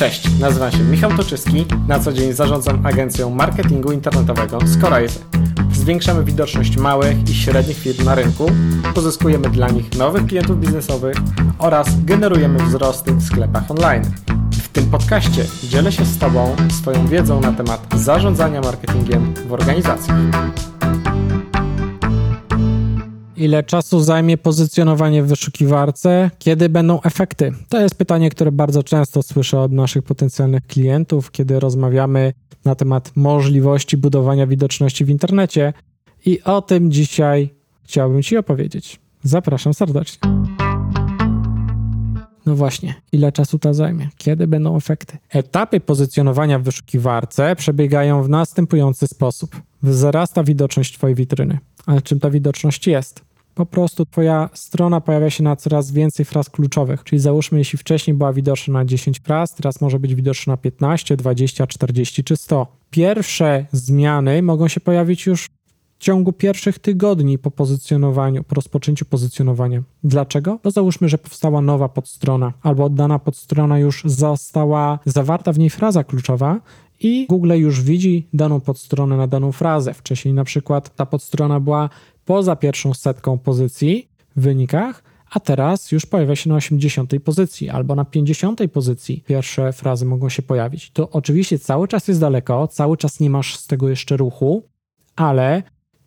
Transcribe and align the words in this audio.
Cześć, 0.00 0.38
nazywam 0.38 0.72
się 0.72 0.78
Michał 0.78 1.10
Toczyski, 1.16 1.66
na 1.88 1.98
co 1.98 2.12
dzień 2.12 2.32
zarządzam 2.32 2.86
agencją 2.86 3.30
marketingu 3.30 3.92
internetowego 3.92 4.58
Scorise. 4.66 5.20
Zwiększamy 5.72 6.24
widoczność 6.24 6.76
małych 6.76 7.28
i 7.30 7.34
średnich 7.34 7.78
firm 7.78 8.04
na 8.04 8.14
rynku, 8.14 8.46
pozyskujemy 8.94 9.50
dla 9.50 9.68
nich 9.68 9.98
nowych 9.98 10.26
klientów 10.26 10.60
biznesowych 10.60 11.16
oraz 11.58 12.04
generujemy 12.04 12.64
wzrosty 12.64 13.12
w 13.12 13.22
sklepach 13.22 13.70
online. 13.70 14.04
W 14.52 14.68
tym 14.68 14.90
podcaście 14.90 15.44
dzielę 15.68 15.92
się 15.92 16.04
z 16.04 16.18
Tobą 16.18 16.56
swoją 16.80 17.06
wiedzą 17.06 17.40
na 17.40 17.52
temat 17.52 17.86
zarządzania 17.94 18.60
marketingiem 18.60 19.34
w 19.48 19.52
organizacjach. 19.52 20.16
Ile 23.40 23.62
czasu 23.62 24.00
zajmie 24.00 24.38
pozycjonowanie 24.38 25.22
w 25.22 25.26
wyszukiwarce? 25.26 26.30
Kiedy 26.38 26.68
będą 26.68 27.02
efekty? 27.02 27.52
To 27.68 27.80
jest 27.80 27.94
pytanie, 27.94 28.30
które 28.30 28.52
bardzo 28.52 28.82
często 28.82 29.22
słyszę 29.22 29.60
od 29.60 29.72
naszych 29.72 30.02
potencjalnych 30.02 30.66
klientów, 30.66 31.30
kiedy 31.30 31.60
rozmawiamy 31.60 32.32
na 32.64 32.74
temat 32.74 33.12
możliwości 33.16 33.96
budowania 33.96 34.46
widoczności 34.46 35.04
w 35.04 35.08
internecie. 35.08 35.72
I 36.26 36.42
o 36.42 36.62
tym 36.62 36.90
dzisiaj 36.90 37.54
chciałbym 37.82 38.22
Ci 38.22 38.36
opowiedzieć. 38.36 39.00
Zapraszam 39.22 39.74
serdecznie. 39.74 40.30
No 42.46 42.56
właśnie, 42.56 42.94
ile 43.12 43.32
czasu 43.32 43.58
to 43.58 43.74
zajmie? 43.74 44.08
Kiedy 44.16 44.46
będą 44.46 44.76
efekty? 44.76 45.18
Etapy 45.30 45.80
pozycjonowania 45.80 46.58
w 46.58 46.62
wyszukiwarce 46.62 47.56
przebiegają 47.56 48.22
w 48.22 48.28
następujący 48.28 49.06
sposób. 49.06 49.56
Wzrasta 49.82 50.44
widoczność 50.44 50.94
Twojej 50.94 51.14
witryny. 51.14 51.58
Ale 51.86 52.02
czym 52.02 52.20
ta 52.20 52.30
widoczność 52.30 52.86
jest? 52.86 53.29
Po 53.66 53.72
prostu 53.72 54.06
Twoja 54.06 54.50
strona 54.54 55.00
pojawia 55.00 55.30
się 55.30 55.42
na 55.42 55.56
coraz 55.56 55.92
więcej 55.92 56.24
fraz 56.24 56.50
kluczowych. 56.50 57.04
Czyli 57.04 57.20
załóżmy, 57.20 57.58
jeśli 57.58 57.78
wcześniej 57.78 58.14
była 58.16 58.32
widoczna 58.32 58.72
na 58.72 58.84
10 58.84 59.20
fraz, 59.20 59.54
teraz 59.54 59.80
może 59.80 59.98
być 59.98 60.14
widoczna 60.14 60.52
na 60.52 60.56
15, 60.56 61.16
20, 61.16 61.66
40 61.66 62.24
czy 62.24 62.36
100. 62.36 62.66
Pierwsze 62.90 63.66
zmiany 63.72 64.42
mogą 64.42 64.68
się 64.68 64.80
pojawić 64.80 65.26
już 65.26 65.48
w 65.98 66.02
ciągu 66.02 66.32
pierwszych 66.32 66.78
tygodni 66.78 67.38
po 67.38 67.50
pozycjonowaniu, 67.50 68.44
po 68.44 68.54
rozpoczęciu 68.54 69.04
pozycjonowania. 69.04 69.82
Dlaczego? 70.04 70.58
No 70.64 70.70
załóżmy, 70.70 71.08
że 71.08 71.18
powstała 71.18 71.60
nowa 71.60 71.88
podstrona, 71.88 72.52
albo 72.62 72.88
dana 72.88 73.18
podstrona 73.18 73.78
już 73.78 74.02
została 74.04 74.98
zawarta 75.04 75.52
w 75.52 75.58
niej 75.58 75.70
fraza 75.70 76.04
kluczowa 76.04 76.60
i 77.00 77.26
Google 77.28 77.52
już 77.52 77.82
widzi 77.82 78.28
daną 78.32 78.60
podstronę 78.60 79.16
na 79.16 79.26
daną 79.26 79.52
frazę. 79.52 79.94
Wcześniej 79.94 80.34
na 80.34 80.44
przykład 80.44 80.96
ta 80.96 81.06
podstrona 81.06 81.60
była 81.60 81.90
poza 82.24 82.56
pierwszą 82.56 82.94
setką 82.94 83.38
pozycji 83.38 84.08
w 84.36 84.40
wynikach, 84.40 85.02
a 85.30 85.40
teraz 85.40 85.92
już 85.92 86.06
pojawia 86.06 86.36
się 86.36 86.50
na 86.50 86.56
80 86.56 87.12
pozycji 87.24 87.70
albo 87.70 87.94
na 87.94 88.04
50 88.04 88.60
pozycji. 88.72 89.24
Pierwsze 89.26 89.72
frazy 89.72 90.04
mogą 90.06 90.28
się 90.28 90.42
pojawić. 90.42 90.90
To 90.90 91.10
oczywiście 91.10 91.58
cały 91.58 91.88
czas 91.88 92.08
jest 92.08 92.20
daleko, 92.20 92.68
cały 92.68 92.96
czas 92.96 93.20
nie 93.20 93.30
masz 93.30 93.56
z 93.56 93.66
tego 93.66 93.88
jeszcze 93.88 94.16
ruchu, 94.16 94.62
ale 95.16 95.62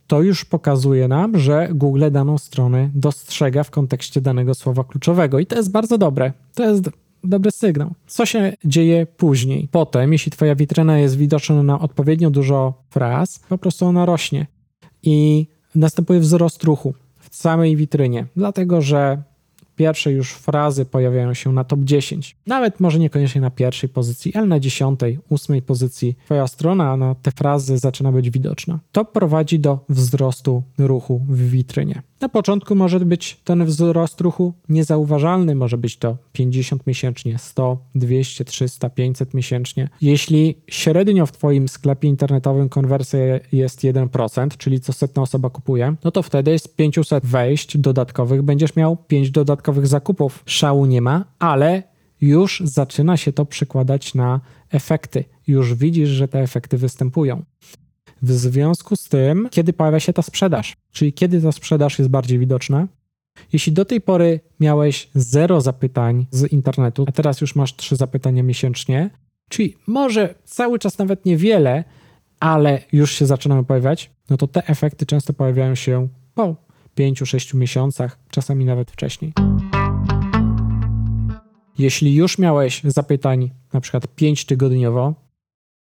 to 0.08 0.22
już 0.22 0.46
pokazuje 0.46 1.08
nam, 1.08 1.40
że 1.40 1.70
Google 1.72 2.12
daną 2.12 2.38
stronę 2.38 2.90
dostrzega 2.96 3.64
w 3.64 3.72
kontekście 3.72 4.22
danego 4.22 4.56
słowa 4.56 4.84
kluczowego 4.84 5.40
i 5.40 5.46
to 5.46 5.56
jest 5.56 5.72
bardzo 5.72 5.98
dobre. 5.98 6.34
To 6.56 6.64
jest 6.70 6.90
dobry 7.24 7.52
sygnał. 7.52 7.94
Co 8.08 8.26
się 8.26 8.54
dzieje 8.66 9.06
później? 9.06 9.68
Potem, 9.72 10.14
jeśli 10.14 10.32
Twoja 10.32 10.56
witryna 10.56 11.00
jest 11.00 11.18
widoczna 11.18 11.64
na 11.64 11.80
odpowiednio 11.80 12.30
dużo 12.30 12.74
fraz, 12.90 13.40
po 13.50 13.58
prostu 13.58 13.86
ona 13.86 14.06
rośnie. 14.06 14.48
I 15.04 15.48
następuje 15.76 16.20
wzrost 16.20 16.64
ruchu 16.64 16.94
w 17.20 17.36
samej 17.36 17.76
witrynie, 17.76 18.26
dlatego 18.36 18.82
że 18.82 19.24
pierwsze 19.76 20.12
już 20.12 20.34
frazy 20.34 20.86
pojawiają 20.86 21.34
się 21.34 21.54
na 21.54 21.64
top 21.64 21.80
10. 21.80 22.36
Nawet 22.48 22.80
może 22.80 23.00
niekoniecznie 23.00 23.42
na 23.42 23.52
pierwszej 23.52 23.90
pozycji, 23.90 24.36
ale 24.36 24.48
na 24.48 24.60
dziesiątej, 24.60 25.20
ósmej 25.30 25.62
pozycji 25.62 26.16
twoja 26.26 26.48
strona 26.48 26.98
na 26.98 27.16
te 27.16 27.32
frazy 27.32 27.78
zaczyna 27.78 28.12
być 28.12 28.30
widoczna. 28.30 28.80
To 28.92 29.06
prowadzi 29.06 29.60
do 29.60 29.80
wzrostu 29.90 30.64
ruchu 30.78 31.22
w 31.30 31.50
witrynie. 31.50 32.02
Na 32.24 32.30
początku 32.30 32.76
może 32.76 33.00
być 33.00 33.40
ten 33.44 33.66
wzrost 33.66 34.22
ruchu 34.22 34.54
niezauważalny, 34.70 35.56
może 35.56 35.78
być 35.78 35.98
to 35.98 36.18
50 36.32 36.88
miesięcznie, 36.88 37.38
100, 37.40 37.78
200, 37.96 38.46
300, 38.46 38.90
500 38.90 39.34
miesięcznie. 39.34 39.90
Jeśli 40.02 40.58
średnio 40.68 41.26
w 41.26 41.32
Twoim 41.32 41.68
sklepie 41.68 42.08
internetowym 42.08 42.70
konwersja 42.70 43.20
jest 43.52 43.82
1%, 43.82 44.58
czyli 44.58 44.80
co 44.80 44.94
setna 44.94 45.22
osoba 45.22 45.50
kupuje, 45.50 45.96
no 46.04 46.12
to 46.12 46.24
wtedy 46.24 46.60
z 46.60 46.68
500 46.68 47.26
wejść 47.26 47.78
dodatkowych 47.78 48.42
będziesz 48.42 48.76
miał 48.76 48.98
5 48.98 49.32
dodatkowych 49.32 49.88
zakupów. 49.88 50.44
Szału 50.46 50.86
nie 50.86 51.02
ma, 51.02 51.26
ale 51.40 51.84
już 52.22 52.62
zaczyna 52.66 53.18
się 53.18 53.34
to 53.34 53.46
przekładać 53.46 54.16
na 54.16 54.42
efekty. 54.72 55.24
Już 55.48 55.74
widzisz, 55.74 56.10
że 56.10 56.28
te 56.28 56.40
efekty 56.40 56.78
występują. 56.78 57.44
W 58.24 58.32
związku 58.32 58.96
z 58.96 59.10
tym, 59.10 59.48
kiedy 59.52 59.74
pojawia 59.74 60.00
się 60.00 60.14
ta 60.14 60.22
sprzedaż, 60.22 60.78
czyli 60.92 61.14
kiedy 61.14 61.42
ta 61.42 61.52
sprzedaż 61.52 62.00
jest 62.00 62.12
bardziej 62.12 62.40
widoczna, 62.40 62.88
jeśli 63.54 63.74
do 63.74 63.86
tej 63.86 64.02
pory 64.02 64.40
miałeś 64.60 65.10
zero 65.16 65.62
zapytań 65.62 66.26
z 66.32 66.52
internetu, 66.52 67.06
a 67.08 67.12
teraz 67.12 67.42
już 67.42 67.56
masz 67.56 67.76
trzy 67.76 67.96
zapytania 67.96 68.44
miesięcznie, 68.44 69.10
czyli 69.50 69.76
może 69.88 70.36
cały 70.44 70.80
czas 70.80 70.98
nawet 70.98 71.26
niewiele, 71.26 71.84
ale 72.40 72.82
już 72.92 73.12
się 73.12 73.26
zaczynają 73.26 73.66
pojawiać, 73.66 74.12
no 74.30 74.38
to 74.38 74.48
te 74.48 74.68
efekty 74.68 75.06
często 75.06 75.34
pojawiają 75.34 75.76
się 75.76 76.08
po 76.34 76.56
5-6 76.98 77.56
miesiącach, 77.56 78.20
czasami 78.30 78.66
nawet 78.66 78.92
wcześniej. 78.92 79.34
Jeśli 81.78 82.16
już 82.16 82.38
miałeś 82.38 82.82
zapytań 82.84 83.52
na 83.74 83.82
przykład 83.82 84.08
5 84.08 84.46
tygodniowo, 84.46 85.23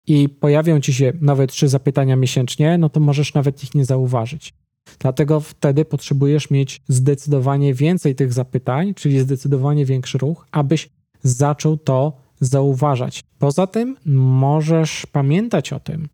i 0.07 0.29
pojawią 0.29 0.79
ci 0.79 0.93
się 0.93 1.13
nowe 1.21 1.47
trzy 1.47 1.67
zapytania 1.67 2.15
miesięcznie, 2.15 2.77
no 2.77 2.89
to 2.89 2.99
możesz 2.99 3.33
nawet 3.33 3.63
ich 3.63 3.75
nie 3.75 3.85
zauważyć. 3.85 4.53
Dlatego 4.99 5.39
wtedy 5.39 5.85
potrzebujesz 5.85 6.49
mieć 6.49 6.81
zdecydowanie 6.87 7.73
więcej 7.73 8.15
tych 8.15 8.33
zapytań, 8.33 8.93
czyli 8.93 9.19
zdecydowanie 9.19 9.85
większy 9.85 10.17
ruch, 10.17 10.47
abyś 10.51 10.89
zaczął 11.23 11.77
to 11.77 12.13
zauważać. 12.39 13.23
Poza 13.39 13.67
tym 13.67 13.97
możesz 14.15 15.05
pamiętać 15.05 15.73
o 15.73 15.79
tym, 15.79 16.09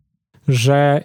że 0.48 1.04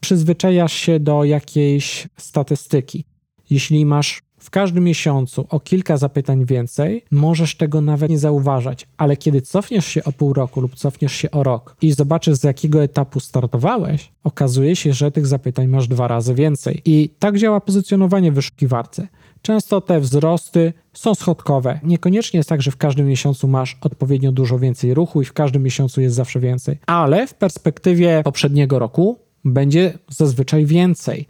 przyzwyczajasz 0.00 0.72
się 0.72 1.00
do 1.00 1.24
jakiejś 1.24 2.08
statystyki. 2.16 3.04
Jeśli 3.50 3.86
masz 3.86 4.22
w 4.44 4.50
każdym 4.50 4.84
miesiącu 4.84 5.46
o 5.48 5.60
kilka 5.60 5.96
zapytań 5.96 6.44
więcej, 6.44 7.04
możesz 7.10 7.56
tego 7.56 7.80
nawet 7.80 8.10
nie 8.10 8.18
zauważać, 8.18 8.86
ale 8.96 9.16
kiedy 9.16 9.40
cofniesz 9.40 9.86
się 9.86 10.04
o 10.04 10.12
pół 10.12 10.32
roku 10.32 10.60
lub 10.60 10.74
cofniesz 10.74 11.12
się 11.12 11.30
o 11.30 11.42
rok 11.42 11.76
i 11.82 11.92
zobaczysz, 11.92 12.34
z 12.34 12.44
jakiego 12.44 12.82
etapu 12.82 13.20
startowałeś, 13.20 14.12
okazuje 14.24 14.76
się, 14.76 14.92
że 14.92 15.10
tych 15.10 15.26
zapytań 15.26 15.66
masz 15.66 15.88
dwa 15.88 16.08
razy 16.08 16.34
więcej. 16.34 16.82
I 16.84 17.10
tak 17.18 17.38
działa 17.38 17.60
pozycjonowanie 17.60 18.32
w 18.32 18.34
wyszukiwarce. 18.34 19.08
Często 19.42 19.80
te 19.80 20.00
wzrosty 20.00 20.72
są 20.92 21.14
schodkowe. 21.14 21.80
Niekoniecznie 21.82 22.38
jest 22.38 22.48
tak, 22.48 22.62
że 22.62 22.70
w 22.70 22.76
każdym 22.76 23.06
miesiącu 23.06 23.48
masz 23.48 23.78
odpowiednio 23.80 24.32
dużo 24.32 24.58
więcej 24.58 24.94
ruchu 24.94 25.22
i 25.22 25.24
w 25.24 25.32
każdym 25.32 25.62
miesiącu 25.62 26.00
jest 26.00 26.16
zawsze 26.16 26.40
więcej, 26.40 26.78
ale 26.86 27.26
w 27.26 27.34
perspektywie 27.34 28.22
poprzedniego 28.24 28.78
roku 28.78 29.18
będzie 29.44 29.98
zazwyczaj 30.08 30.66
więcej. 30.66 31.28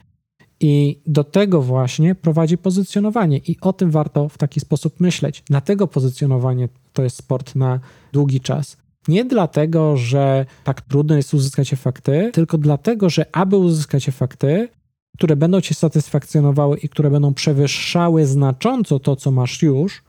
I 0.66 1.00
do 1.06 1.24
tego 1.24 1.62
właśnie 1.62 2.14
prowadzi 2.14 2.58
pozycjonowanie, 2.58 3.38
i 3.38 3.56
o 3.60 3.72
tym 3.72 3.90
warto 3.90 4.28
w 4.28 4.38
taki 4.38 4.60
sposób 4.60 5.00
myśleć. 5.00 5.42
Dlatego 5.46 5.86
pozycjonowanie 5.86 6.68
to 6.92 7.02
jest 7.02 7.16
sport 7.16 7.54
na 7.54 7.80
długi 8.12 8.40
czas. 8.40 8.76
Nie 9.08 9.24
dlatego, 9.24 9.96
że 9.96 10.46
tak 10.64 10.80
trudno 10.80 11.16
jest 11.16 11.34
uzyskać 11.34 11.72
efekty, 11.72 12.30
tylko 12.32 12.58
dlatego, 12.58 13.10
że 13.10 13.36
aby 13.36 13.56
uzyskać 13.56 14.08
efekty, 14.08 14.68
które 15.16 15.36
będą 15.36 15.60
cię 15.60 15.74
satysfakcjonowały 15.74 16.78
i 16.78 16.88
które 16.88 17.10
będą 17.10 17.34
przewyższały 17.34 18.26
znacząco 18.26 18.98
to, 18.98 19.16
co 19.16 19.30
masz 19.30 19.62
już, 19.62 20.02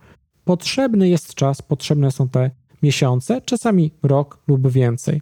potrzebny 0.46 1.10
jest 1.10 1.34
czas, 1.34 1.62
potrzebne 1.62 2.12
są 2.12 2.30
te 2.30 2.52
miesiące, 2.84 3.42
czasami 3.42 3.92
rok 4.04 4.38
lub 4.48 4.68
więcej. 4.68 5.22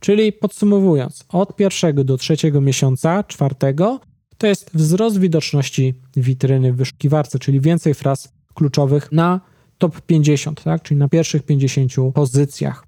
Czyli 0.00 0.32
podsumowując, 0.32 1.24
od 1.28 1.56
pierwszego 1.56 2.04
do 2.04 2.16
trzeciego 2.16 2.60
miesiąca, 2.60 3.24
czwartego, 3.24 4.00
to 4.38 4.46
jest 4.46 4.70
wzrost 4.74 5.18
widoczności 5.18 5.94
witryny 6.16 6.72
w 6.72 6.76
wyszukiwarce, 6.76 7.38
czyli 7.38 7.60
więcej 7.60 7.94
fraz 7.94 8.32
kluczowych 8.54 9.12
na 9.12 9.40
top 9.78 10.00
50, 10.00 10.62
tak? 10.62 10.82
czyli 10.82 11.00
na 11.00 11.08
pierwszych 11.08 11.42
50 11.42 11.92
pozycjach. 12.14 12.86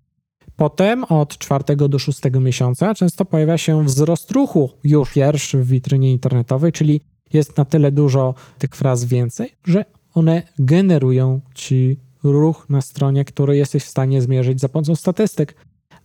Potem 0.56 1.04
od 1.04 1.38
czwartego 1.38 1.88
do 1.88 1.98
szóstego 1.98 2.40
miesiąca 2.40 2.94
często 2.94 3.24
pojawia 3.24 3.58
się 3.58 3.84
wzrost 3.84 4.30
ruchu 4.30 4.70
już 4.84 5.12
pierwszy 5.12 5.58
w 5.62 5.66
witrynie 5.66 6.12
internetowej, 6.12 6.72
czyli 6.72 7.00
jest 7.32 7.56
na 7.56 7.64
tyle 7.64 7.92
dużo 7.92 8.34
tych 8.58 8.70
fraz 8.76 9.04
więcej, 9.04 9.52
że 9.64 9.84
one 10.14 10.42
generują 10.58 11.40
ci 11.54 12.00
ruch 12.22 12.66
na 12.68 12.80
stronie, 12.80 13.24
który 13.24 13.56
jesteś 13.56 13.84
w 13.84 13.88
stanie 13.88 14.22
zmierzyć 14.22 14.60
za 14.60 14.68
pomocą 14.68 14.96
statystyk. 14.96 15.54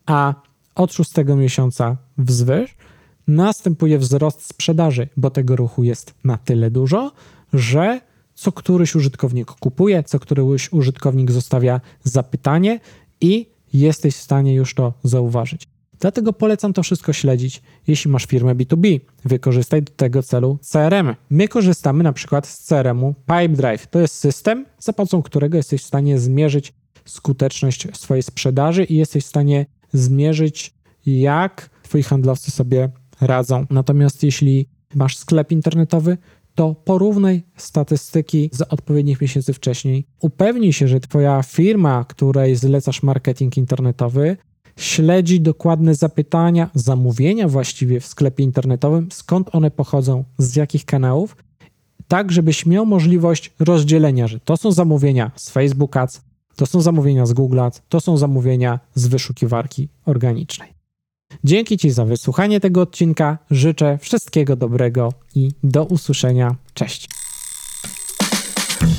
A 0.06 0.34
od 0.76 0.94
szóstego 0.94 1.36
miesiąca 1.36 1.98
wzwyż 2.18 2.76
następuje 3.28 3.98
wzrost 3.98 4.46
sprzedaży, 4.46 5.08
bo 5.18 5.30
tego 5.30 5.56
ruchu 5.56 5.84
jest 5.84 6.14
na 6.24 6.38
tyle 6.38 6.72
dużo, 6.72 7.12
że 7.54 8.02
co 8.36 8.52
któryś 8.52 8.96
użytkownik 8.96 9.52
kupuje, 9.52 10.04
co 10.04 10.20
któryś 10.20 10.74
użytkownik 10.74 11.32
zostawia 11.32 11.82
zapytanie 12.04 12.80
i 13.22 13.50
jesteś 13.74 14.16
w 14.16 14.22
stanie 14.22 14.54
już 14.54 14.74
to 14.74 14.94
zauważyć. 15.04 15.68
Dlatego 16.00 16.34
polecam 16.34 16.74
to 16.74 16.84
wszystko 16.84 17.14
śledzić. 17.14 17.62
Jeśli 17.88 18.12
masz 18.12 18.26
firmę 18.26 18.56
B2B, 18.56 19.00
wykorzystaj 19.26 19.84
do 19.84 19.92
tego 19.96 20.24
celu 20.24 20.58
CRM. 20.62 21.16
My 21.30 21.48
korzystamy 21.48 22.04
na 22.04 22.14
przykład 22.14 22.48
z 22.48 22.66
CRM-u 22.66 23.14
Pipedrive. 23.14 23.88
To 23.88 24.00
jest 24.00 24.16
system, 24.16 24.66
za 24.80 24.94
pomocą 24.94 25.22
którego 25.22 25.58
jesteś 25.58 25.82
w 25.82 25.86
stanie 25.86 26.20
zmierzyć 26.20 26.74
skuteczność 27.06 27.88
swojej 27.94 28.24
sprzedaży 28.24 28.84
i 28.84 28.96
jesteś 28.96 29.24
w 29.24 29.28
stanie 29.28 29.66
zmierzyć, 29.94 30.74
jak 31.06 31.70
twoi 31.84 32.04
handlowcy 32.04 32.52
sobie 32.52 32.90
radzą. 33.22 33.66
Natomiast 33.70 34.24
jeśli 34.24 34.68
masz 34.96 35.18
sklep 35.18 35.52
internetowy, 35.52 36.18
to 36.56 36.76
porównaj 36.86 37.44
statystyki 37.56 38.50
z 38.54 38.62
odpowiednich 38.62 39.22
miesięcy 39.22 39.54
wcześniej. 39.54 40.06
Upewnij 40.20 40.74
się, 40.74 40.88
że 40.88 41.00
Twoja 41.00 41.44
firma, 41.44 42.04
której 42.04 42.56
zlecasz 42.56 43.04
marketing 43.04 43.58
internetowy, 43.58 44.38
śledzi 44.78 45.42
dokładne 45.42 45.96
zapytania, 45.96 46.70
zamówienia 46.74 47.48
właściwie 47.48 48.00
w 48.00 48.06
sklepie 48.06 48.44
internetowym, 48.44 49.12
skąd 49.12 49.56
one 49.56 49.72
pochodzą, 49.72 50.24
z 50.38 50.56
jakich 50.56 50.86
kanałów, 50.86 51.36
tak 52.08 52.32
żebyś 52.32 52.66
miał 52.66 52.86
możliwość 52.86 53.54
rozdzielenia, 53.60 54.28
że 54.28 54.40
to 54.40 54.58
są 54.58 54.72
zamówienia 54.72 55.32
z 55.36 55.50
Facebook 55.50 55.98
Ads, 55.98 56.22
to 56.56 56.66
są 56.66 56.82
zamówienia 56.82 57.26
z 57.26 57.34
Google 57.34 57.60
Ads, 57.60 57.82
to 57.90 58.00
są 58.00 58.18
zamówienia 58.18 58.80
z 58.96 59.08
wyszukiwarki 59.08 59.90
organicznej. 60.06 60.75
Dzięki 61.44 61.78
Ci 61.78 61.92
za 61.92 62.06
wysłuchanie 62.06 62.60
tego 62.60 62.82
odcinka. 62.82 63.38
Życzę 63.52 63.98
wszystkiego 64.02 64.56
dobrego 64.56 65.14
i 65.36 65.52
do 65.64 65.84
usłyszenia. 65.84 66.56
Cześć. 66.74 67.10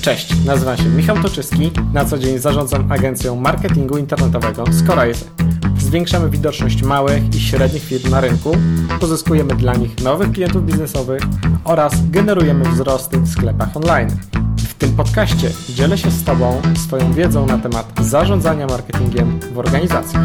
Cześć, 0.03 0.45
nazywam 0.45 0.77
się 0.77 0.85
Michał 0.85 1.23
Toczyski. 1.23 1.71
Na 1.93 2.05
co 2.05 2.19
dzień 2.19 2.39
zarządzam 2.39 2.93
agencją 2.93 3.37
marketingu 3.37 3.99
internetowego 3.99 4.65
Scorise. 4.73 5.25
Zwiększamy 5.79 6.31
widoczność 6.31 6.83
małych 6.83 7.35
i 7.35 7.41
średnich 7.41 7.83
firm 7.83 8.11
na 8.11 8.21
rynku, 8.21 8.53
pozyskujemy 9.01 9.55
dla 9.55 9.75
nich 9.75 10.03
nowych 10.03 10.33
klientów 10.33 10.67
biznesowych 10.67 11.23
oraz 11.65 12.11
generujemy 12.11 12.71
wzrosty 12.71 13.19
w 13.19 13.29
sklepach 13.29 13.77
online. 13.77 14.11
W 14.59 14.75
tym 14.75 14.97
podcaście 14.97 15.51
dzielę 15.69 15.99
się 15.99 16.11
z 16.11 16.25
Tobą 16.25 16.63
swoją 16.87 17.13
wiedzą 17.13 17.47
na 17.47 17.59
temat 17.59 17.93
zarządzania 18.01 18.67
marketingiem 18.67 19.41
w 19.53 19.59
organizacjach. 19.59 20.23